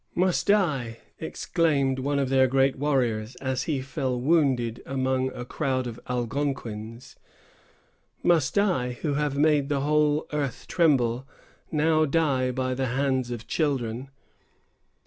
"Must 0.15 0.49
I," 0.49 0.97
exclaimed 1.19 1.99
one 1.99 2.17
of 2.17 2.29
their 2.29 2.47
great 2.47 2.75
warriors, 2.75 3.35
as 3.35 3.65
he 3.65 3.83
fell 3.83 4.19
wounded 4.19 4.81
among 4.83 5.29
a 5.33 5.45
crowd 5.45 5.85
of 5.85 5.99
Algonquins,——"must 6.09 7.13
I, 8.57 8.93
who 9.03 9.13
have 9.13 9.37
made 9.37 9.69
the 9.69 9.81
whole 9.81 10.25
earth 10.33 10.65
tremble, 10.67 11.27
now 11.71 12.05
die 12.05 12.49
by 12.49 12.73
the 12.73 12.87
hands 12.87 13.29
of 13.29 13.45
children?" 13.45 14.09